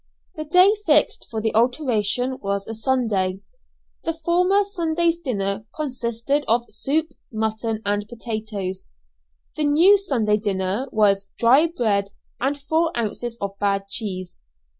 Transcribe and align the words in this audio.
The 0.33 0.45
day 0.45 0.73
fixed 0.87 1.27
for 1.29 1.41
the 1.41 1.53
alteration 1.53 2.39
was 2.41 2.67
a 2.67 2.73
Sunday. 2.73 3.41
The 4.03 4.15
former 4.15 4.63
Sunday's 4.63 5.19
dinner 5.19 5.65
consisted 5.75 6.43
of 6.47 6.65
soup, 6.73 7.09
mutton, 7.31 7.83
and 7.85 8.07
potatoes. 8.07 8.87
The 9.55 9.63
new 9.65 9.99
Sunday 9.99 10.37
dinner 10.37 10.87
was 10.91 11.29
dry 11.37 11.67
bread 11.67 12.13
and 12.39 12.59
four 12.59 12.91
ounces 12.97 13.37
of 13.41 13.59
bad 13.59 13.89
cheese. 13.89 14.35